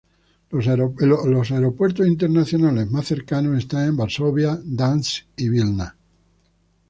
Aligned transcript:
Los 0.49 0.67
aeropuertos 1.51 2.07
internacionales 2.07 2.89
más 2.89 3.05
cercanos 3.05 3.55
están 3.59 3.85
en 3.89 3.97
Varsovia, 3.97 4.55
Gdańsk 4.55 5.27
y 5.37 5.47
Vilna. 5.49 5.95